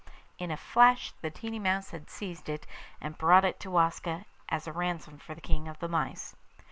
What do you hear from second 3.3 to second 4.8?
it to Waska as a